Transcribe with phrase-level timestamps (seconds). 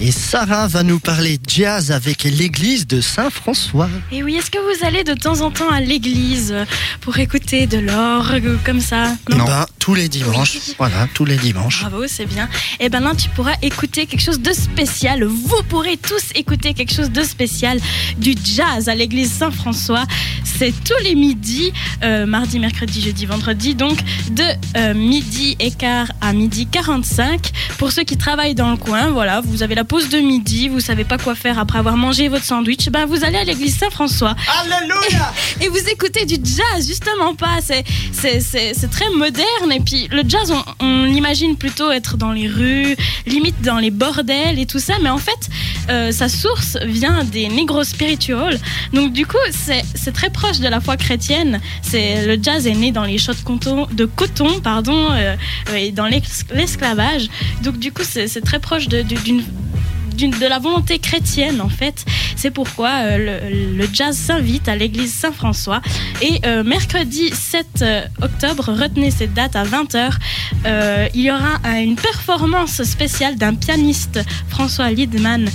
[0.00, 3.88] Et Sarah va nous parler jazz avec l'église de Saint-François.
[4.12, 6.54] Et oui, est-ce que vous allez de temps en temps à l'église
[7.00, 9.16] pour écouter de l'orgue comme ça?
[9.28, 10.58] Non, ben, tous les dimanches.
[10.78, 11.80] Voilà, tous les dimanches.
[11.80, 12.48] Bravo, c'est bien.
[12.78, 15.24] Et ben là, tu pourras écouter quelque chose de spécial.
[15.24, 17.80] Vous pourrez tous écouter quelque chose de spécial
[18.18, 20.04] du jazz à l'église Saint-François.
[20.44, 21.72] C'est tous les midis,
[22.04, 23.98] euh, mardi, mercredi, jeudi, vendredi, donc
[24.30, 24.44] de
[24.76, 27.50] euh, midi et quart à midi 45.
[27.78, 30.80] Pour ceux qui travaillent dans le coin, voilà, vous avez la pause de midi, vous
[30.80, 34.36] savez pas quoi faire après avoir mangé votre sandwich, ben vous allez à l'église Saint-François.
[34.60, 37.58] Alléluia Et vous écoutez du jazz, justement pas.
[37.62, 39.72] C'est, c'est, très moderne.
[39.72, 43.90] Et puis le jazz, on, on l'imagine plutôt être dans les rues, limite dans les
[43.90, 44.94] bordels et tout ça.
[45.02, 45.48] Mais en fait,
[45.88, 48.58] euh, sa source vient des negro spirituals.
[48.92, 51.60] Donc du coup, c'est, c'est très proche de la foi chrétienne.
[51.80, 55.34] C'est, le jazz est né dans les champs de coton, pardon, euh,
[55.74, 57.28] et dans l'esclavage.
[57.62, 59.44] Donc du coup, c'est, c'est très proche d'une-
[60.26, 62.04] de la volonté chrétienne en fait.
[62.34, 65.80] C'est pourquoi euh, le, jazz s'invite à l'église Saint-François.
[66.20, 70.10] Et euh, mercredi 7 euh, octobre, retenez cette date à 20h,
[70.66, 75.48] euh, il y aura une performance spéciale d'un pianiste, François Liedman,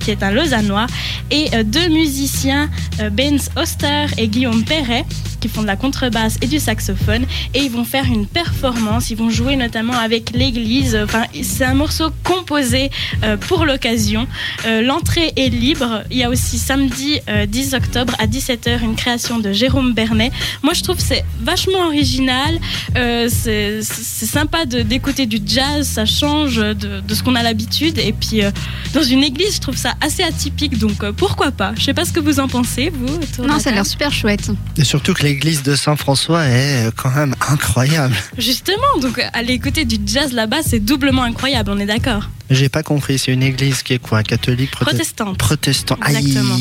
[0.00, 0.86] qui est un Lausannois,
[1.30, 2.70] et deux musiciens,
[3.12, 5.04] Benz Oster et Guillaume Perret,
[5.44, 7.26] qui font de la contrebasse et du saxophone.
[7.52, 10.96] Et ils vont faire une performance, ils vont jouer notamment avec l'église.
[11.04, 12.90] Enfin, c'est un morceau composé
[13.24, 14.26] euh, pour l'occasion.
[14.64, 16.02] Euh, L'entrée est libre.
[16.10, 20.32] Il y a aussi samedi euh, 10 octobre à 17h une création de Jérôme Bernet.
[20.62, 22.58] Moi, je trouve que c'est vachement original.
[22.96, 25.86] Euh, c'est sympa de- d'écouter du jazz.
[25.86, 27.98] Ça change de, de ce qu'on a l'habitude.
[27.98, 28.50] Et puis, euh,
[28.94, 30.78] dans une église, je trouve ça assez atypique.
[30.78, 31.74] Donc, euh, pourquoi pas?
[31.76, 33.18] Je sais pas ce que vous en pensez, vous.
[33.46, 34.50] Non, ça a l'air super chouette.
[34.78, 38.14] Et surtout que l'église de Saint-François est euh, quand même incroyable.
[38.38, 42.30] Justement, donc aller écouter du jazz là-bas, c'est doublement incroyable, on est d'accord.
[42.50, 45.36] J'ai pas compris, c'est une église qui est quoi Catholique prote- Protestante.
[45.38, 45.98] Protestant.
[46.02, 46.56] Aïe, Exactement.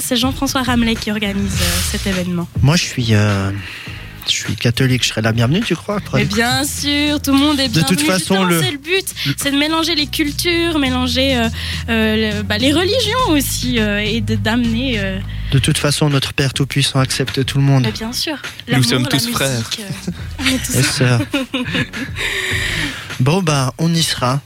[0.00, 2.48] C'est Jean-François Ramelet qui organise euh, cet événement.
[2.62, 3.50] Moi, je suis, euh,
[4.26, 5.02] je suis catholique.
[5.02, 7.96] Je serais la bienvenue, tu crois Mais bien sûr, tout le monde est De bienvenu.
[7.96, 9.04] toute façon, le- c'est le but,
[9.36, 11.48] c'est de mélanger les cultures, mélanger euh,
[11.90, 14.98] euh, le- bah, les religions aussi, euh, et de- d'amener.
[15.52, 17.82] Euh, De toute façon, notre Père Tout-Puissant accepte tout le monde.
[17.84, 18.36] mais bien sûr.
[18.68, 19.70] Nous sommes tous musique, frères.
[19.80, 21.20] euh, on est tous Et sœurs.
[23.20, 24.40] bon, bah, on y sera.